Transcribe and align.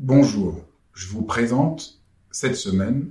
Bonjour, 0.00 0.64
je 0.94 1.08
vous 1.08 1.24
présente 1.24 2.00
cette 2.30 2.54
semaine 2.54 3.10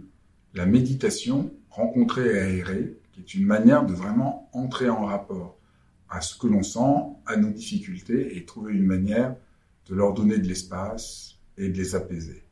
la 0.54 0.66
méditation 0.66 1.54
rencontrée 1.70 2.28
et 2.28 2.40
aérée, 2.40 2.98
qui 3.12 3.20
est 3.20 3.34
une 3.34 3.46
manière 3.46 3.86
de 3.86 3.92
vraiment 3.92 4.50
entrer 4.54 4.88
en 4.88 5.04
rapport 5.04 5.60
à 6.08 6.22
ce 6.22 6.38
que 6.38 6.48
l'on 6.48 6.64
sent, 6.64 7.04
à 7.26 7.36
nos 7.36 7.50
difficultés 7.50 8.38
et 8.38 8.46
trouver 8.46 8.74
une 8.74 8.86
manière 8.86 9.36
de 9.88 9.96
leur 9.96 10.14
donner 10.14 10.38
de 10.38 10.48
l'espace 10.48 11.36
et 11.58 11.68
de 11.68 11.78
les 11.78 11.94
apaiser. 11.94 12.46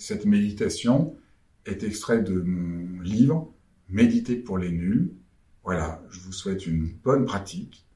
cette 0.00 0.26
méditation 0.26 1.16
est 1.64 1.84
extraite 1.84 2.24
de 2.24 2.40
mon 2.40 3.00
livre 3.02 3.54
Méditer 3.88 4.34
pour 4.34 4.58
les 4.58 4.72
nuls. 4.72 5.14
Voilà, 5.62 6.02
je 6.10 6.18
vous 6.18 6.32
souhaite 6.32 6.66
une 6.66 6.88
bonne 6.88 7.24
pratique 7.24 7.86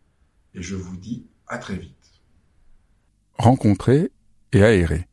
et 0.54 0.62
je 0.62 0.76
vous 0.76 0.96
dis 0.96 1.26
à 1.48 1.58
très 1.58 1.74
vite. 1.74 1.96
Rencontrer 3.38 4.12
et 4.52 4.62
aérer. 4.62 5.09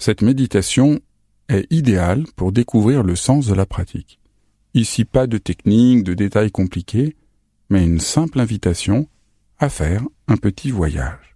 Cette 0.00 0.22
méditation 0.22 0.98
est 1.50 1.66
idéale 1.70 2.24
pour 2.34 2.52
découvrir 2.52 3.02
le 3.02 3.16
sens 3.16 3.46
de 3.48 3.52
la 3.52 3.66
pratique. 3.66 4.18
Ici 4.72 5.04
pas 5.04 5.26
de 5.26 5.36
technique, 5.36 6.04
de 6.04 6.14
détails 6.14 6.50
compliqués, 6.50 7.16
mais 7.68 7.84
une 7.84 8.00
simple 8.00 8.40
invitation 8.40 9.08
à 9.58 9.68
faire 9.68 10.02
un 10.26 10.38
petit 10.38 10.70
voyage. 10.70 11.29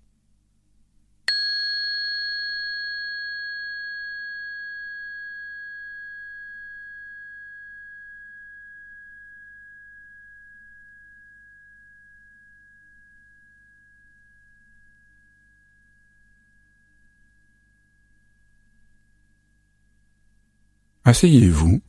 Asseyez-vous 21.07 21.83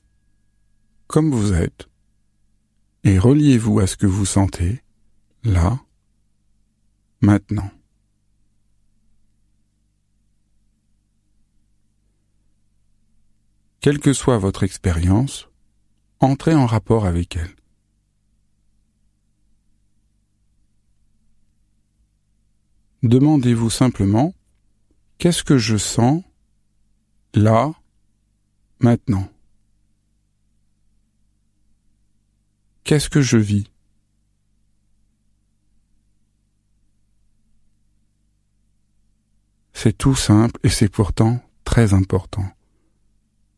comme 1.08 1.32
vous 1.32 1.54
êtes 1.54 1.88
et 3.06 3.18
reliez-vous 3.18 3.80
à 3.80 3.88
ce 3.88 3.96
que 3.96 4.08
vous 4.08 4.26
sentez 4.26 4.82
là, 5.44 5.80
maintenant. 7.22 7.70
Quelle 13.80 14.00
que 14.00 14.12
soit 14.12 14.40
votre 14.40 14.64
expérience, 14.64 15.48
entrez 16.20 16.56
en 16.56 16.66
rapport 16.66 17.06
avec 17.06 17.38
elle. 17.38 17.56
Demandez-vous 23.04 23.70
simplement 23.70 24.34
Qu'est-ce 25.20 25.44
que 25.44 25.58
je 25.58 25.78
sens 25.78 26.24
là, 27.36 27.72
maintenant. 28.86 29.28
Qu'est-ce 32.84 33.10
que 33.10 33.22
je 33.22 33.38
vis? 33.38 33.68
C'est 39.74 39.98
tout 39.98 40.14
simple 40.14 40.60
et 40.64 40.70
c'est 40.70 40.88
pourtant 40.88 41.42
très 41.64 41.96
important. 41.96 42.48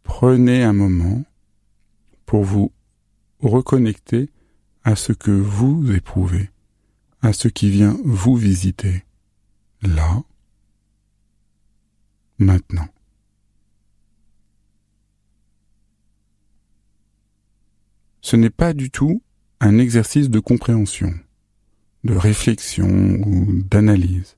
Prenez 0.03 0.64
un 0.64 0.72
moment 0.72 1.25
pour 2.25 2.45
vous 2.45 2.72
reconnecter 3.41 4.30
à 4.86 4.95
ce 4.95 5.12
que 5.12 5.31
vous 5.31 5.91
éprouvez, 5.91 6.50
à 7.22 7.34
ce 7.34 7.50
qui 7.50 7.69
vient 7.69 7.97
vous 8.06 8.38
visiter, 8.38 9.03
là, 9.81 10.23
maintenant. 12.39 12.88
Ce 18.30 18.36
n'est 18.36 18.50
pas 18.50 18.73
du 18.73 18.92
tout 18.92 19.22
un 19.61 19.78
exercice 19.78 20.29
de 20.29 20.41
compréhension, 20.41 21.13
de 22.03 22.13
réflexion 22.13 22.90
ou 23.25 23.63
d'analyse. 23.63 24.35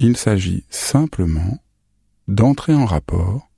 Il 0.00 0.16
s'agit 0.16 0.64
simplement 0.70 1.62
d'entrer 2.26 2.74
en 2.74 2.84
rapport 2.84 3.48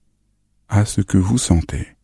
à 0.68 0.84
ce 0.84 1.00
que 1.00 1.16
vous 1.16 1.38
sentez. 1.38 1.96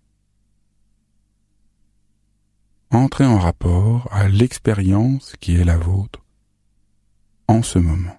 Entrez 2.91 3.27
en 3.27 3.39
rapport 3.39 4.09
à 4.11 4.31
l'expérience 4.31 5.35
qui 5.39 5.57
est 5.57 5.65
la 5.65 5.77
vôtre 5.77 6.25
en 7.47 7.63
ce 7.63 7.79
moment. 7.79 8.19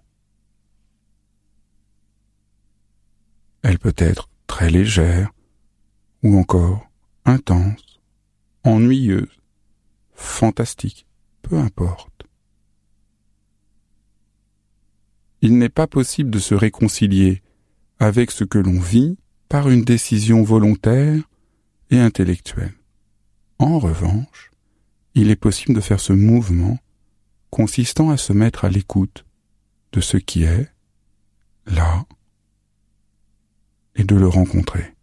Elle 3.64 3.80
peut 3.80 3.96
être 3.98 4.30
très 4.46 4.70
légère 4.70 5.32
ou 6.22 6.38
encore 6.38 6.88
intense 7.26 7.94
ennuyeuse, 8.64 9.40
fantastique, 10.14 11.06
peu 11.42 11.58
importe. 11.58 12.26
Il 15.42 15.58
n'est 15.58 15.70
pas 15.70 15.88
possible 15.88 16.30
de 16.30 16.40
se 16.40 16.56
réconcilier 16.56 17.42
avec 18.00 18.32
ce 18.32 18.44
que 18.44 18.60
l'on 18.60 18.80
vit 18.80 19.18
par 19.50 19.70
une 19.70 19.84
décision 19.84 20.42
volontaire 20.42 21.22
et 21.90 22.00
intellectuelle. 22.00 22.74
En 23.60 23.78
revanche, 23.80 24.52
il 25.16 25.30
est 25.30 25.36
possible 25.36 25.74
de 25.74 25.82
faire 25.82 26.00
ce 26.00 26.14
mouvement 26.14 26.80
consistant 27.50 28.10
à 28.10 28.18
se 28.18 28.34
mettre 28.34 28.66
à 28.66 28.70
l'écoute 28.70 29.26
de 29.92 30.02
ce 30.02 30.18
qui 30.18 30.44
est 30.44 30.70
là 31.68 32.06
et 33.96 34.04
de 34.04 34.16
le 34.16 34.28
rencontrer. 34.28 34.96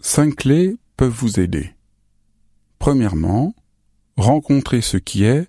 Cinq 0.00 0.36
clés 0.36 0.76
peuvent 0.96 1.12
vous 1.12 1.40
aider. 1.40 1.74
Premièrement, 2.78 3.54
rencontrer 4.16 4.80
ce 4.80 4.96
qui 4.96 5.24
est 5.24 5.48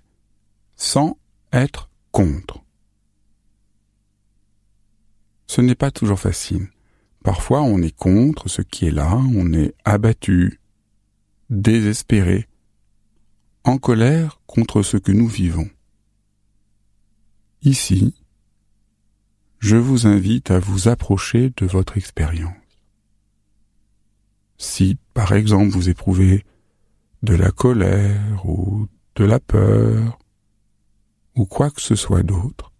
sans 0.76 1.18
être 1.52 1.90
contre. 2.12 2.62
Ce 5.46 5.60
n'est 5.60 5.74
pas 5.74 5.90
toujours 5.90 6.20
facile. 6.20 6.68
Parfois 7.24 7.62
on 7.62 7.82
est 7.82 7.96
contre 7.96 8.48
ce 8.48 8.62
qui 8.62 8.86
est 8.86 8.90
là, 8.90 9.16
on 9.34 9.52
est 9.52 9.74
abattu, 9.84 10.60
désespéré, 11.50 12.46
en 13.64 13.78
colère 13.78 14.40
contre 14.46 14.82
ce 14.82 14.96
que 14.96 15.12
nous 15.12 15.26
vivons. 15.26 15.68
Ici, 17.62 18.14
je 19.58 19.76
vous 19.76 20.06
invite 20.06 20.50
à 20.50 20.60
vous 20.60 20.88
approcher 20.88 21.52
de 21.56 21.66
votre 21.66 21.96
expérience. 21.96 22.54
Si, 24.58 24.98
par 25.14 25.32
exemple, 25.32 25.70
vous 25.70 25.88
éprouvez 25.88 26.44
de 27.22 27.34
la 27.34 27.50
colère 27.50 28.44
ou 28.44 28.88
de 29.14 29.24
la 29.24 29.40
peur 29.40 30.18
ou 31.36 31.46
quoi 31.46 31.70
que 31.70 31.80
ce 31.80 31.94
soit 31.94 32.24
d'autre, 32.24 32.72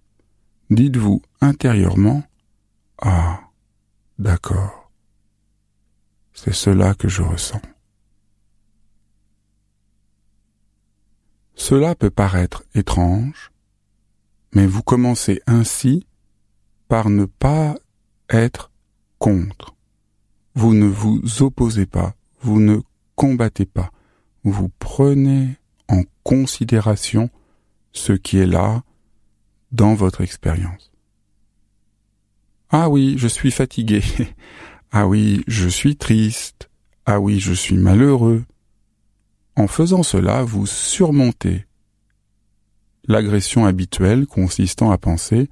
dites-vous 0.70 1.22
intérieurement 1.40 2.24
Ah, 3.00 3.40
d'accord, 4.18 4.90
c'est 6.32 6.54
cela 6.54 6.94
que 6.94 7.08
je 7.08 7.22
ressens. 7.22 7.62
Cela 11.54 11.94
peut 11.94 12.10
paraître 12.10 12.64
étrange, 12.74 13.52
mais 14.54 14.66
vous 14.66 14.82
commencez 14.82 15.40
ainsi 15.46 16.06
par 16.88 17.10
ne 17.10 17.26
pas 17.26 17.76
être 18.30 18.72
contre. 19.18 19.77
Vous 20.58 20.74
ne 20.74 20.86
vous 20.86 21.22
opposez 21.40 21.86
pas, 21.86 22.16
vous 22.40 22.58
ne 22.58 22.80
combattez 23.14 23.64
pas, 23.64 23.92
vous 24.42 24.68
prenez 24.80 25.56
en 25.86 26.02
considération 26.24 27.30
ce 27.92 28.12
qui 28.12 28.38
est 28.38 28.46
là 28.46 28.82
dans 29.70 29.94
votre 29.94 30.20
expérience. 30.20 30.90
Ah 32.70 32.88
oui, 32.88 33.14
je 33.18 33.28
suis 33.28 33.52
fatigué. 33.52 34.02
Ah 34.90 35.06
oui, 35.06 35.44
je 35.46 35.68
suis 35.68 35.96
triste. 35.96 36.70
Ah 37.04 37.20
oui, 37.20 37.40
je 37.40 37.52
suis 37.52 37.76
malheureux. 37.76 38.42
En 39.54 39.68
faisant 39.68 40.02
cela, 40.02 40.42
vous 40.42 40.64
surmontez 40.64 41.66
l'agression 43.04 43.64
habituelle 43.64 44.26
consistant 44.26 44.90
à 44.90 44.96
penser 44.96 45.50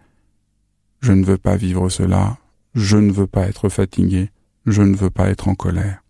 je 1.00 1.12
ne 1.12 1.22
veux 1.22 1.38
pas 1.38 1.56
vivre 1.56 1.90
cela, 1.90 2.38
je 2.74 2.96
ne 2.96 3.12
veux 3.12 3.26
pas 3.26 3.46
être 3.46 3.68
fatigué, 3.68 4.30
je 4.66 4.82
ne 4.82 4.96
veux 4.96 5.10
pas 5.10 5.30
être 5.30 5.48
en 5.48 5.54
colère. 5.54 6.02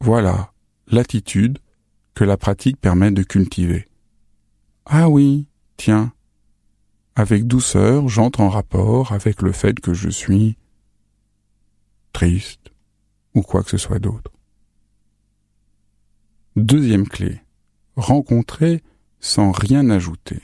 Voilà 0.00 0.52
l'attitude 0.88 1.58
que 2.14 2.24
la 2.24 2.36
pratique 2.36 2.80
permet 2.80 3.10
de 3.10 3.22
cultiver. 3.22 3.88
Ah 4.84 5.08
oui, 5.08 5.46
tiens, 5.76 6.12
avec 7.14 7.46
douceur, 7.46 8.08
j'entre 8.08 8.40
en 8.40 8.48
rapport 8.48 9.12
avec 9.12 9.42
le 9.42 9.52
fait 9.52 9.78
que 9.80 9.94
je 9.94 10.08
suis 10.08 10.56
triste 12.12 12.72
ou 13.34 13.42
quoi 13.42 13.62
que 13.62 13.70
ce 13.70 13.78
soit 13.78 13.98
d'autre. 13.98 14.32
Deuxième 16.56 17.08
clé, 17.08 17.40
rencontrer 17.96 18.82
sans 19.20 19.52
rien 19.52 19.88
ajouter. 19.88 20.42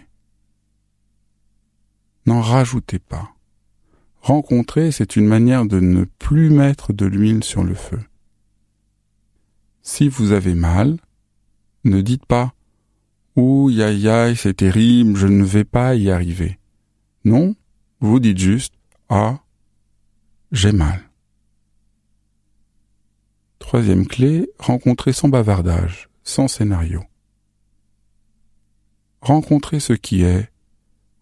N'en 2.26 2.40
rajoutez 2.40 2.98
pas, 2.98 3.34
Rencontrer, 4.28 4.92
c'est 4.92 5.16
une 5.16 5.24
manière 5.24 5.64
de 5.64 5.80
ne 5.80 6.04
plus 6.04 6.50
mettre 6.50 6.92
de 6.92 7.06
l'huile 7.06 7.42
sur 7.42 7.64
le 7.64 7.74
feu. 7.74 7.98
Si 9.80 10.10
vous 10.10 10.32
avez 10.32 10.52
mal, 10.52 10.98
ne 11.84 12.02
dites 12.02 12.26
pas 12.26 12.52
Ouh, 13.36 13.70
aïe 13.70 14.06
aïe, 14.06 14.36
c'est 14.36 14.52
terrible, 14.52 15.16
je 15.16 15.28
ne 15.28 15.44
vais 15.44 15.64
pas 15.64 15.94
y 15.94 16.10
arriver. 16.10 16.58
Non, 17.24 17.54
vous 18.00 18.20
dites 18.20 18.36
juste 18.36 18.74
Ah, 19.08 19.40
j'ai 20.52 20.72
mal. 20.72 21.08
Troisième 23.60 24.06
clé, 24.06 24.50
rencontrer 24.58 25.14
sans 25.14 25.30
bavardage, 25.30 26.10
sans 26.22 26.48
scénario. 26.48 27.02
Rencontrer 29.22 29.80
ce 29.80 29.94
qui 29.94 30.22
est, 30.22 30.50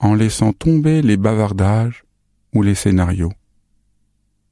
en 0.00 0.14
laissant 0.14 0.52
tomber 0.52 1.02
les 1.02 1.16
bavardages 1.16 2.05
les 2.62 2.74
scénarios. 2.74 3.32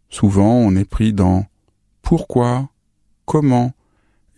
Souvent 0.08 0.54
on 0.54 0.76
est 0.76 0.88
pris 0.88 1.12
dans 1.12 1.46
pourquoi, 2.02 2.68
comment, 3.24 3.72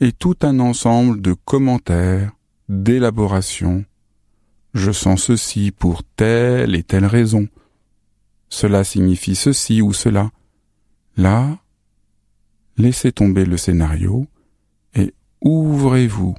et 0.01 0.13
tout 0.13 0.37
un 0.43 0.61
ensemble 0.61 1.21
de 1.21 1.33
commentaires, 1.33 2.33
d'élaborations. 2.69 3.85
Je 4.75 4.93
sens 4.93 5.25
ceci 5.25 5.71
pour 5.71 6.03
telle 6.05 6.75
et 6.75 6.83
telle 6.83 7.07
raison. 7.07 7.49
Cela 8.49 8.85
signifie 8.85 9.35
ceci 9.35 9.83
ou 9.83 9.93
cela. 9.93 10.31
Là, 11.17 11.59
laissez 12.77 13.11
tomber 13.11 13.45
le 13.47 13.57
scénario 13.57 14.27
et 14.95 15.15
ouvrez-vous 15.41 16.37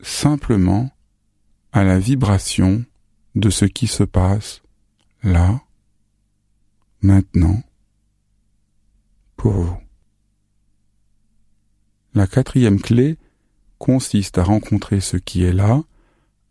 simplement 0.00 0.90
à 1.72 1.84
la 1.84 1.98
vibration 1.98 2.84
de 3.34 3.50
ce 3.50 3.64
qui 3.64 3.86
se 3.86 4.02
passe 4.02 4.62
là, 5.22 5.62
maintenant, 7.02 7.62
pour 9.36 9.52
vous. 9.52 9.76
La 12.14 12.26
quatrième 12.26 12.80
clé 12.80 13.18
consiste 13.78 14.38
à 14.38 14.44
rencontrer 14.44 15.00
ce 15.00 15.16
qui 15.16 15.42
est 15.44 15.52
là 15.52 15.82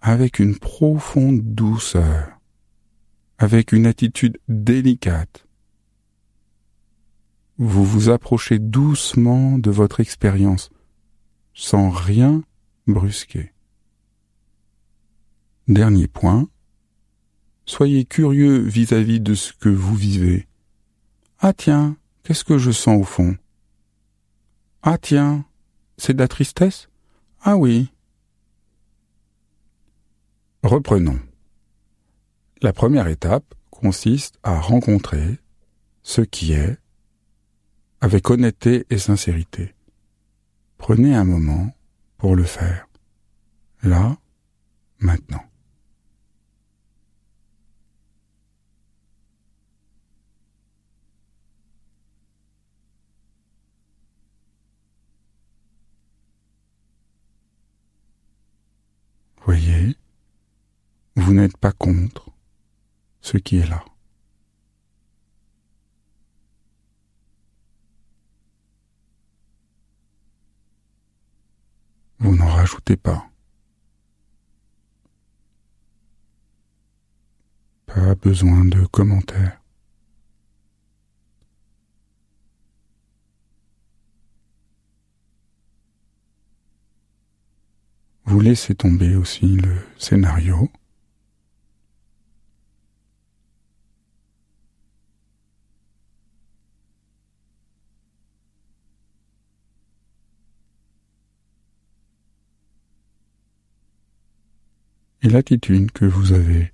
avec 0.01 0.39
une 0.39 0.57
profonde 0.57 1.41
douceur, 1.41 2.39
avec 3.37 3.71
une 3.71 3.85
attitude 3.85 4.39
délicate. 4.49 5.45
Vous 7.57 7.85
vous 7.85 8.09
approchez 8.09 8.59
doucement 8.59 9.59
de 9.59 9.69
votre 9.69 9.99
expérience, 9.99 10.71
sans 11.53 11.89
rien 11.89 12.43
brusquer. 12.87 13.53
Dernier 15.67 16.07
point, 16.07 16.49
soyez 17.65 18.05
curieux 18.05 18.59
vis-à-vis 18.59 19.19
-vis 19.19 19.23
de 19.23 19.35
ce 19.35 19.53
que 19.53 19.69
vous 19.69 19.95
vivez. 19.95 20.47
Ah 21.39 21.53
tiens, 21.53 21.97
qu'est-ce 22.23 22.43
que 22.43 22.57
je 22.57 22.71
sens 22.71 23.01
au 23.01 23.03
fond? 23.03 23.35
Ah 24.83 24.97
tiens, 24.97 25.45
c'est 25.97 26.13
de 26.13 26.19
la 26.19 26.27
tristesse? 26.27 26.89
Ah 27.41 27.57
oui. 27.57 27.91
Reprenons. 30.63 31.19
La 32.61 32.73
première 32.73 33.07
étape 33.07 33.55
consiste 33.71 34.37
à 34.43 34.59
rencontrer 34.59 35.39
ce 36.03 36.21
qui 36.21 36.53
est 36.53 36.77
avec 38.01 38.29
honnêteté 38.29 38.85
et 38.89 38.97
sincérité. 38.97 39.73
Prenez 40.77 41.15
un 41.15 41.23
moment 41.23 41.75
pour 42.17 42.35
le 42.35 42.43
faire. 42.43 42.87
Là, 43.83 44.17
maintenant. 44.99 45.43
Voyez, 59.45 59.95
vous 61.15 61.33
n'êtes 61.33 61.57
pas 61.57 61.71
contre 61.71 62.29
ce 63.21 63.37
qui 63.37 63.57
est 63.57 63.67
là. 63.67 63.83
Vous 72.19 72.35
n'en 72.35 72.47
rajoutez 72.47 72.97
pas. 72.97 73.27
Pas 77.87 78.15
besoin 78.15 78.63
de 78.65 78.85
commentaires. 78.85 79.60
Vous 88.31 88.39
laissez 88.39 88.73
tomber 88.75 89.17
aussi 89.17 89.57
le 89.57 89.75
scénario. 89.97 90.71
Et 105.21 105.27
l'attitude 105.27 105.91
que 105.91 106.05
vous 106.05 106.31
avez 106.31 106.71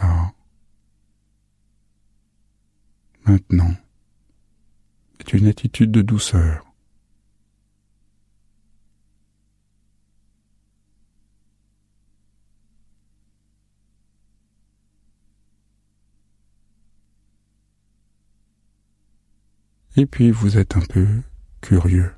là, 0.00 0.32
maintenant, 3.26 3.76
est 5.20 5.34
une 5.34 5.46
attitude 5.46 5.92
de 5.92 6.00
douceur. 6.00 6.71
Et 19.96 20.06
puis 20.06 20.30
vous 20.30 20.58
êtes 20.58 20.76
un 20.76 20.80
peu 20.80 21.06
curieux. 21.60 22.10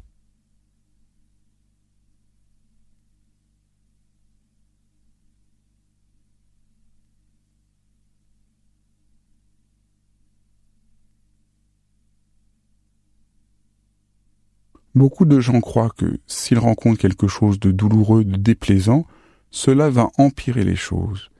Beaucoup 14.94 15.24
de 15.24 15.40
gens 15.40 15.60
croient 15.60 15.90
que 15.96 16.20
s'ils 16.28 16.60
rencontrent 16.60 17.00
quelque 17.00 17.26
chose 17.26 17.58
de 17.58 17.72
douloureux, 17.72 18.24
de 18.24 18.36
déplaisant, 18.36 19.06
cela 19.50 19.90
va 19.90 20.10
empirer 20.18 20.62
les 20.62 20.76
choses. 20.76 21.30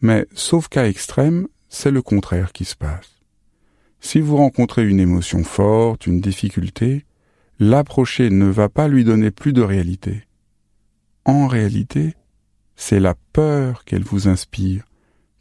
Mais, 0.00 0.26
sauf 0.34 0.68
cas 0.68 0.86
extrême, 0.86 1.48
c'est 1.68 1.90
le 1.90 2.02
contraire 2.02 2.52
qui 2.52 2.64
se 2.64 2.76
passe. 2.76 3.11
Si 4.04 4.20
vous 4.20 4.36
rencontrez 4.36 4.86
une 4.86 4.98
émotion 4.98 5.44
forte, 5.44 6.08
une 6.08 6.20
difficulté, 6.20 7.06
l'approcher 7.60 8.30
ne 8.30 8.46
va 8.46 8.68
pas 8.68 8.88
lui 8.88 9.04
donner 9.04 9.30
plus 9.30 9.52
de 9.52 9.62
réalité. 9.62 10.26
En 11.24 11.46
réalité, 11.46 12.16
c'est 12.74 12.98
la 12.98 13.14
peur 13.32 13.84
qu'elle 13.84 14.02
vous 14.02 14.26
inspire 14.26 14.84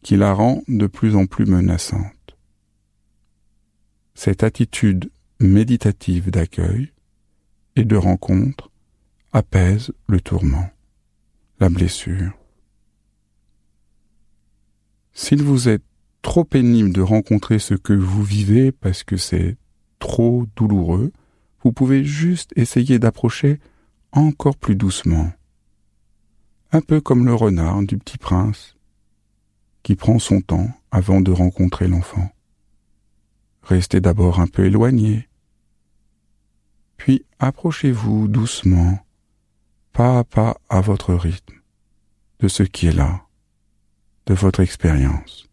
qui 0.04 0.16
la 0.16 0.34
rend 0.34 0.62
de 0.68 0.86
plus 0.86 1.16
en 1.16 1.26
plus 1.26 1.48
menaçante. 1.48 2.38
Cette 4.14 4.44
attitude 4.44 5.10
méditative 5.40 6.30
d'accueil 6.30 6.92
et 7.76 7.84
de 7.84 7.96
rencontre 7.96 8.70
apaise 9.34 9.92
le 10.08 10.22
tourment, 10.22 10.70
la 11.60 11.70
blessure. 11.70 12.38
S'il 15.14 15.42
vous 15.42 15.68
est 15.68 15.82
trop 16.22 16.44
pénible 16.44 16.92
de 16.92 17.02
rencontrer 17.02 17.60
ce 17.60 17.74
que 17.74 17.94
vous 17.94 18.24
vivez 18.24 18.72
parce 18.72 19.04
que 19.04 19.18
c'est 19.18 19.58
trop 20.00 20.46
douloureux, 20.56 21.12
vous 21.64 21.72
pouvez 21.72 22.04
juste 22.04 22.52
essayer 22.56 23.00
d'approcher 23.00 23.60
encore 24.12 24.58
plus 24.58 24.76
doucement. 24.76 25.32
Un 26.72 26.82
peu 26.82 27.02
comme 27.02 27.26
le 27.26 27.34
renard 27.34 27.82
du 27.84 27.98
petit 27.98 28.18
prince, 28.18 28.76
qui 29.84 29.96
prend 29.96 30.20
son 30.20 30.42
temps 30.42 30.70
avant 30.92 31.22
de 31.22 31.32
rencontrer 31.32 31.88
l'enfant. 31.88 32.30
Restez 33.64 34.02
d'abord 34.02 34.40
un 34.40 34.48
peu 34.48 34.66
éloigné, 34.66 35.28
puis 36.98 37.26
approchez-vous 37.40 38.28
doucement, 38.28 39.00
pas 39.94 40.20
à 40.20 40.24
pas 40.24 40.58
à 40.70 40.82
votre 40.82 41.14
rythme, 41.14 41.56
de 42.40 42.48
ce 42.48 42.64
qui 42.64 42.88
est 42.88 42.92
là, 42.92 43.26
de 44.26 44.34
votre 44.34 44.60
expérience. 44.60 45.51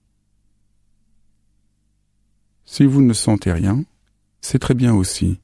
Si 2.70 2.84
vous 2.84 3.00
ne 3.00 3.14
sentez 3.14 3.50
rien, 3.50 3.82
c'est 4.42 4.58
très 4.58 4.74
bien 4.74 4.94
aussi. 4.94 5.40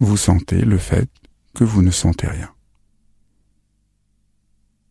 Vous 0.00 0.16
sentez 0.16 0.62
le 0.62 0.78
fait 0.78 1.10
que 1.54 1.62
vous 1.62 1.82
ne 1.82 1.90
sentez 1.90 2.26
rien. 2.26 2.50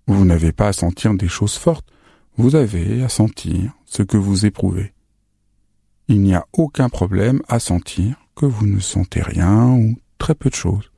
Vous 0.05 0.23
n'avez 0.23 0.51
pas 0.51 0.67
à 0.67 0.73
sentir 0.73 1.15
des 1.15 1.27
choses 1.27 1.55
fortes, 1.55 1.91
vous 2.37 2.53
avez 2.53 3.01
à 3.01 3.09
sentir 3.09 3.73
ce 3.85 4.03
que 4.03 4.17
vous 4.17 4.45
éprouvez. 4.45 4.93
il 6.07 6.21
n'y 6.21 6.35
a 6.35 6.45
aucun 6.53 6.89
problème 6.89 7.41
à 7.47 7.59
sentir 7.59 8.15
que 8.35 8.45
vous 8.45 8.67
ne 8.67 8.79
sentez 8.79 9.23
rien 9.23 9.71
ou 9.71 9.99
très 10.19 10.35
peu 10.35 10.51
de 10.51 10.55
choses. 10.55 10.91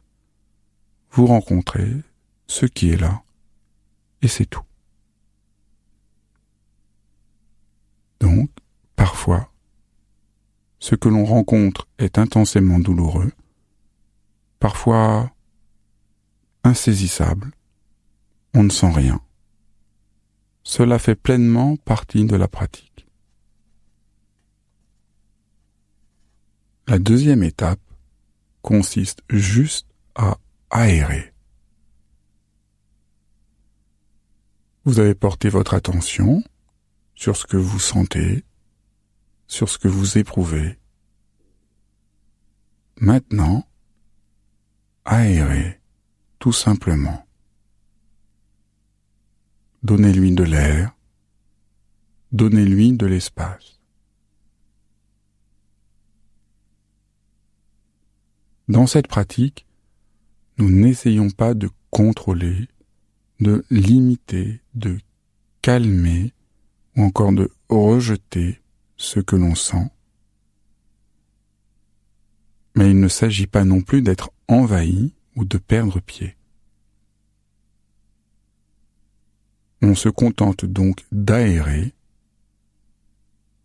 Vous 1.11 1.25
rencontrez 1.25 1.89
ce 2.47 2.65
qui 2.65 2.91
est 2.91 2.97
là, 2.97 3.23
et 4.21 4.27
c'est 4.27 4.45
tout. 4.45 4.65
Donc, 8.19 8.49
parfois, 8.97 9.49
ce 10.79 10.95
que 10.95 11.09
l'on 11.09 11.25
rencontre 11.25 11.87
est 11.97 12.17
intensément 12.17 12.79
douloureux, 12.79 13.31
parfois 14.59 15.31
insaisissable, 16.63 17.51
on 18.53 18.63
ne 18.63 18.69
sent 18.69 18.91
rien. 18.91 19.21
Cela 20.63 20.99
fait 20.99 21.15
pleinement 21.15 21.77
partie 21.77 22.25
de 22.25 22.35
la 22.35 22.47
pratique. 22.47 23.07
La 26.87 26.97
deuxième 26.97 27.43
étape 27.43 27.79
consiste 28.61 29.21
juste 29.29 29.87
à 30.15 30.37
aérer. 30.69 31.33
Vous 34.85 34.99
avez 34.99 35.13
porté 35.13 35.49
votre 35.49 35.73
attention 35.73 36.43
sur 37.13 37.35
ce 37.35 37.45
que 37.45 37.57
vous 37.57 37.79
sentez, 37.79 38.43
sur 39.49 39.67
ce 39.67 39.79
que 39.79 39.87
vous 39.87 40.17
éprouvez. 40.17 40.77
Maintenant, 43.01 43.67
aérez 45.03 45.81
tout 46.37 46.53
simplement. 46.53 47.25
Donnez-lui 49.81 50.33
de 50.33 50.43
l'air, 50.43 50.95
donnez-lui 52.31 52.93
de 52.93 53.07
l'espace. 53.07 53.79
Dans 58.67 58.85
cette 58.85 59.07
pratique, 59.07 59.65
nous 60.59 60.69
n'essayons 60.69 61.31
pas 61.31 61.55
de 61.55 61.71
contrôler, 61.89 62.67
de 63.39 63.65
limiter, 63.71 64.61
de 64.75 64.99
calmer 65.63 66.33
ou 66.95 67.01
encore 67.01 67.31
de 67.31 67.49
rejeter 67.67 68.61
ce 68.99 69.19
que 69.19 69.35
l'on 69.35 69.55
sent. 69.55 69.89
Mais 72.75 72.91
il 72.91 72.99
ne 72.99 73.07
s'agit 73.07 73.47
pas 73.47 73.63
non 73.63 73.81
plus 73.81 74.03
d'être 74.03 74.29
envahi 74.47 75.15
ou 75.35 75.45
de 75.45 75.57
perdre 75.57 75.99
pied. 75.99 76.35
On 79.81 79.95
se 79.95 80.09
contente 80.09 80.65
donc 80.65 81.05
d'aérer 81.11 81.93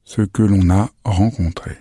ce 0.05 0.23
que 0.23 0.43
l'on 0.43 0.71
a 0.71 0.91
rencontré. 1.05 1.76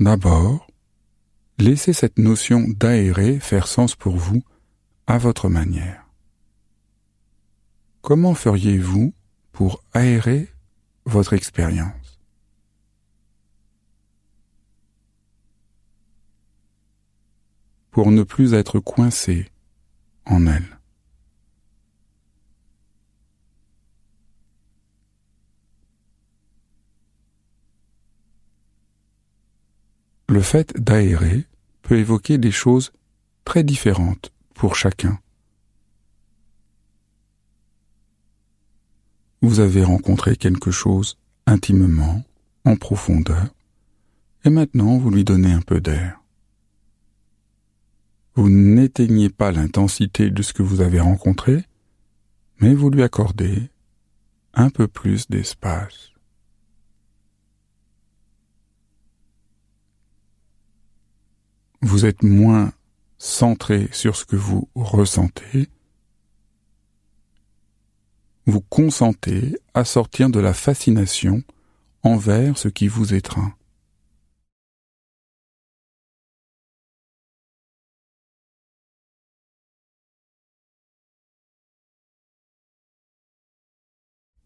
D'abord, 0.00 0.66
laissez 1.58 1.92
cette 1.92 2.18
notion 2.18 2.66
d'aérer 2.68 3.38
faire 3.38 3.68
sens 3.68 3.94
pour 3.94 4.16
vous 4.16 4.42
à 5.06 5.18
votre 5.18 5.48
manière. 5.48 6.06
Comment 8.00 8.34
feriez-vous 8.34 9.12
pour 9.58 9.82
aérer 9.92 10.46
votre 11.04 11.32
expérience 11.32 12.20
Pour 17.90 18.12
ne 18.12 18.22
plus 18.22 18.54
être 18.54 18.78
coincé 18.78 19.50
en 20.26 20.46
elle. 20.46 20.78
Le 30.28 30.40
fait 30.40 30.72
d'aérer 30.80 31.46
peut 31.82 31.98
évoquer 31.98 32.38
des 32.38 32.52
choses 32.52 32.92
très 33.44 33.64
différentes 33.64 34.30
pour 34.54 34.76
chacun. 34.76 35.18
Vous 39.40 39.60
avez 39.60 39.84
rencontré 39.84 40.36
quelque 40.36 40.70
chose 40.70 41.18
intimement, 41.46 42.22
en 42.64 42.76
profondeur, 42.76 43.46
et 44.44 44.50
maintenant 44.50 44.98
vous 44.98 45.10
lui 45.10 45.24
donnez 45.24 45.52
un 45.52 45.62
peu 45.62 45.80
d'air. 45.80 46.20
Vous 48.34 48.48
n'éteignez 48.48 49.30
pas 49.30 49.52
l'intensité 49.52 50.30
de 50.30 50.42
ce 50.42 50.52
que 50.52 50.62
vous 50.62 50.80
avez 50.80 51.00
rencontré, 51.00 51.64
mais 52.60 52.74
vous 52.74 52.90
lui 52.90 53.02
accordez 53.02 53.70
un 54.54 54.70
peu 54.70 54.88
plus 54.88 55.28
d'espace. 55.28 56.12
vous 61.80 62.06
êtes 62.06 62.22
moins 62.22 62.72
centré 63.18 63.88
sur 63.92 64.16
ce 64.16 64.24
que 64.24 64.36
vous 64.36 64.68
ressentez, 64.74 65.68
vous 68.48 68.62
consentez 68.62 69.58
à 69.74 69.84
sortir 69.84 70.30
de 70.30 70.40
la 70.40 70.54
fascination 70.54 71.42
envers 72.02 72.56
ce 72.56 72.68
qui 72.68 72.88
vous 72.88 73.12
étreint. 73.12 73.54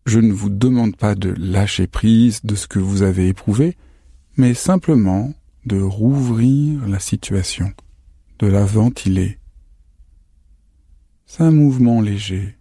Je 0.05 0.19
ne 0.19 0.33
vous 0.33 0.51
demande 0.51 0.97
pas 0.97 1.15
de 1.15 1.31
lâcher 1.39 1.87
prise 1.87 2.41
de 2.43 2.57
ce 2.57 2.67
que 2.67 2.81
vous 2.81 3.03
avez 3.03 3.29
éprouvé, 3.29 3.77
mais 4.37 4.53
simplement 4.53 5.33
de 5.65 5.81
rouvrir 5.81 6.89
la 6.89 6.99
situation, 6.99 7.73
de 8.41 8.49
la 8.49 8.65
ventiler. 8.65 9.39
C'est 11.25 11.45
un 11.45 11.53
mouvement 11.53 12.01
léger. 12.01 12.59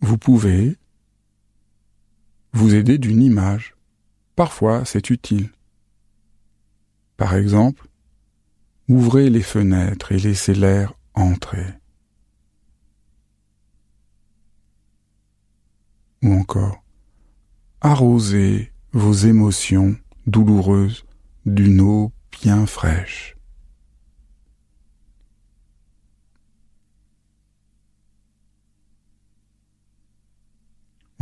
Vous 0.00 0.18
pouvez 0.18 0.76
vous 2.52 2.74
aider 2.74 2.98
d'une 2.98 3.22
image. 3.22 3.74
Parfois, 4.36 4.84
c'est 4.84 5.10
utile. 5.10 5.50
Par 7.16 7.34
exemple, 7.34 7.86
ouvrez 8.88 9.30
les 9.30 9.42
fenêtres 9.42 10.12
et 10.12 10.18
laissez 10.18 10.54
l'air 10.54 10.94
entrer. 11.14 11.78
ou 16.22 16.32
encore 16.32 16.82
arrosez 17.80 18.72
vos 18.92 19.12
émotions 19.12 19.96
douloureuses 20.26 21.04
d'une 21.46 21.80
eau 21.80 22.12
bien 22.42 22.66
fraîche. 22.66 23.37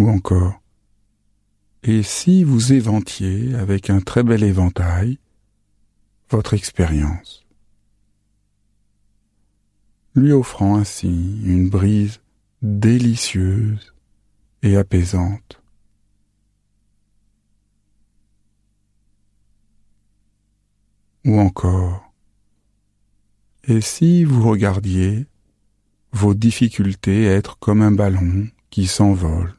Ou 0.07 0.11
encore, 0.11 0.63
et 1.83 2.05
si 2.05 2.45
vous 2.45 2.73
éventiez 2.73 3.57
avec 3.57 3.91
un 3.91 3.99
très 4.01 4.23
bel 4.23 4.45
éventail 4.45 5.19
votre 6.31 6.55
expérience, 6.55 7.45
lui 10.15 10.31
offrant 10.31 10.77
ainsi 10.77 11.09
une 11.43 11.69
brise 11.69 12.21
délicieuse 12.63 13.97
et 14.63 14.77
apaisante. 14.77 15.61
Ou 21.25 21.41
encore, 21.41 22.13
et 23.65 23.81
si 23.81 24.23
vous 24.23 24.49
regardiez 24.49 25.27
vos 26.13 26.35
difficultés 26.35 27.25
être 27.25 27.59
comme 27.59 27.83
un 27.83 27.91
ballon 27.91 28.47
qui 28.71 28.87
s'envole 28.87 29.53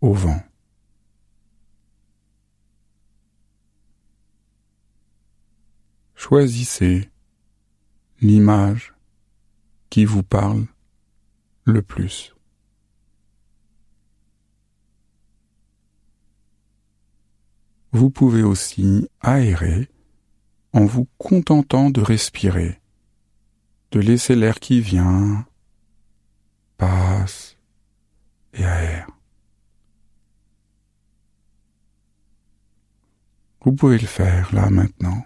au 0.00 0.12
vent 0.12 0.42
Choisissez 6.14 7.10
l'image 8.20 8.94
qui 9.88 10.04
vous 10.04 10.22
parle 10.22 10.66
le 11.64 11.82
plus. 11.82 12.34
vous 17.92 18.10
pouvez 18.10 18.42
aussi 18.42 19.08
aérer 19.20 19.88
en 20.72 20.84
vous 20.84 21.08
contentant 21.18 21.90
de 21.90 22.00
respirer, 22.00 22.80
de 23.90 24.00
laisser 24.00 24.36
l'air 24.36 24.60
qui 24.60 24.80
vient, 24.80 25.44
et 28.54 28.64
aère. 28.64 29.06
Vous 33.62 33.72
pouvez 33.72 33.98
le 33.98 34.06
faire 34.06 34.54
là 34.54 34.70
maintenant, 34.70 35.22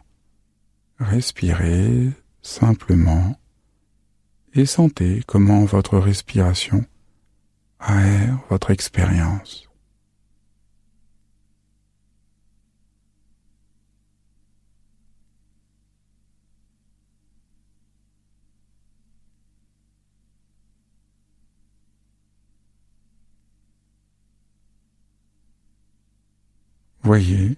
respirez 0.99 2.11
simplement 2.43 3.39
et 4.55 4.67
sentez 4.67 5.23
comment 5.27 5.65
votre 5.65 5.99
respiration 5.99 6.85
aère 7.79 8.41
votre 8.51 8.71
expérience. 8.73 9.69
Voyez, 27.05 27.57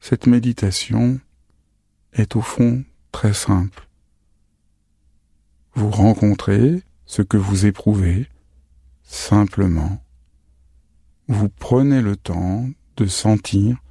cette 0.00 0.26
méditation 0.26 1.20
est 2.12 2.36
au 2.36 2.40
fond 2.40 2.84
très 3.12 3.34
simple. 3.34 3.88
Vous 5.74 5.90
rencontrez 5.90 6.82
ce 7.06 7.22
que 7.22 7.36
vous 7.36 7.66
éprouvez 7.66 8.28
simplement. 9.02 10.02
Vous 11.28 11.48
prenez 11.48 12.02
le 12.02 12.16
temps 12.16 12.68
de 12.96 13.06
sentir 13.06 13.82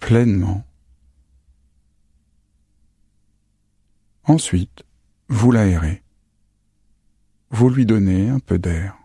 pleinement. 0.00 0.64
Ensuite, 4.24 4.84
vous 5.28 5.50
l'aérez. 5.52 6.02
Vous 7.50 7.70
lui 7.70 7.86
donnez 7.86 8.28
un 8.28 8.40
peu 8.40 8.58
d'air. 8.58 8.97